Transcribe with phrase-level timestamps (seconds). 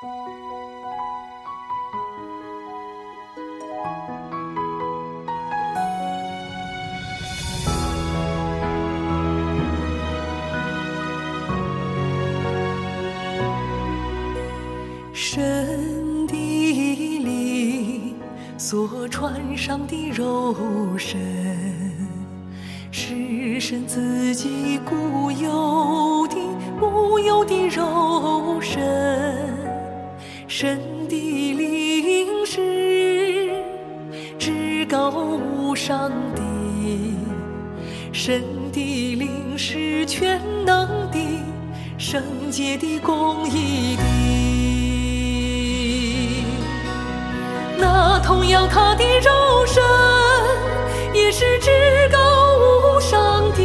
[0.00, 0.06] 神
[16.28, 18.14] 的里
[18.56, 21.18] 所穿上的肉身，
[22.92, 26.36] 是神自己固有的、
[30.60, 30.76] 神
[31.08, 31.14] 的
[31.54, 33.62] 灵是
[34.40, 36.42] 至高无上的，
[38.12, 41.18] 神的灵是全能的、
[41.96, 44.02] 圣洁的、公义的。
[47.78, 49.80] 那同样，他的肉身
[51.14, 51.70] 也是至
[52.10, 52.18] 高
[52.58, 53.62] 无上的，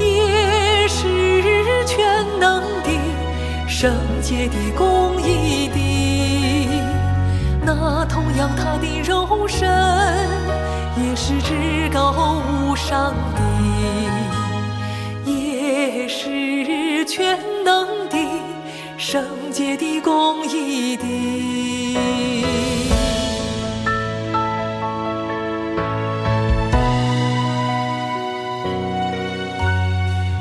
[0.00, 1.04] 也是
[1.84, 2.88] 全能的、
[3.68, 5.78] 圣洁的、公义的。
[7.64, 9.68] 那同样，他的肉身
[10.96, 13.40] 也是至高无上的，
[15.30, 18.16] 也是全能的、
[18.96, 21.04] 圣洁的、公义的。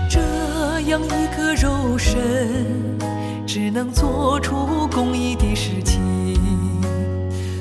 [0.08, 0.20] 这
[0.90, 3.00] 样一个肉身，
[3.54, 6.02] 只能做出公益的事情，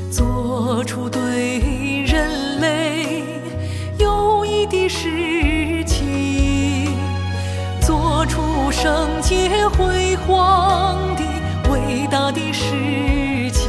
[0.08, 3.24] 做出对人类
[3.98, 6.94] 有益的事情，
[7.80, 11.24] 做出圣洁辉煌的
[11.72, 13.68] 伟大的事情。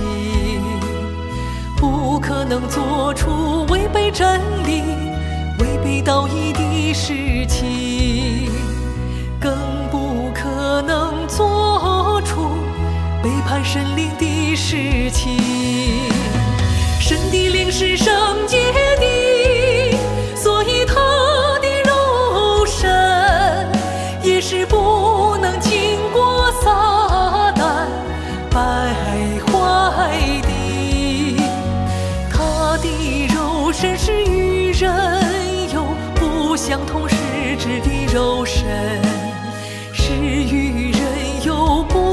[1.75, 4.83] 不可能做出违背真理、
[5.57, 7.80] 违背道义的事情，
[13.23, 15.37] 背叛神灵的事情。
[16.99, 18.57] 神的灵是圣洁
[18.97, 19.97] 的，
[20.35, 20.95] 所以他
[21.61, 22.89] 的肉身
[24.23, 27.85] 也是不能经过撒旦
[28.49, 28.59] 败
[29.45, 29.51] 坏
[30.41, 30.49] 的。
[32.31, 34.89] 他的肉身是与人
[35.73, 35.85] 有
[36.15, 37.15] 不相同实
[37.59, 39.01] 质的肉身，
[39.93, 41.00] 是与人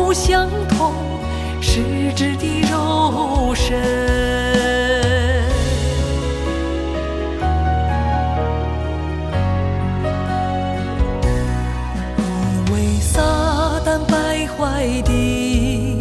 [0.08, 0.94] 不相同
[1.60, 1.82] 实
[2.16, 3.76] 质的肉身。
[12.54, 13.20] 因为撒
[13.84, 15.98] 旦败坏的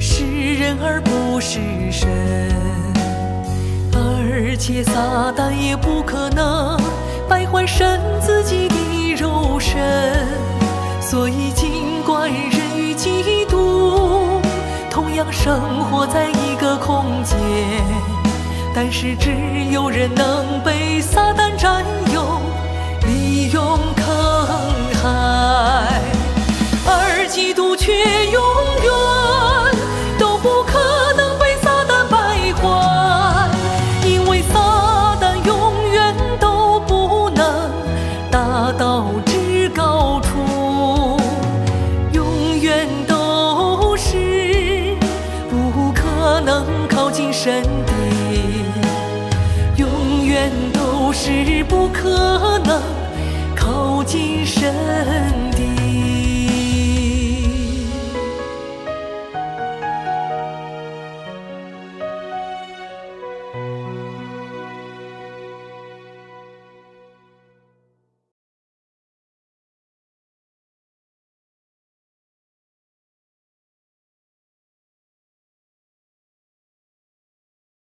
[0.00, 1.60] 是人而不是
[1.92, 2.10] 神，
[3.92, 6.76] 而且撒旦也不可能
[7.28, 9.80] 败坏神自己的肉身。
[11.00, 11.52] 所以，
[15.22, 17.38] 样生活在一个空间，
[18.74, 19.30] 但是只
[19.70, 20.81] 有人能被
[47.44, 47.92] 神地，
[49.76, 52.80] 永远都是不可能
[53.56, 54.72] 靠近神
[55.50, 55.66] 地。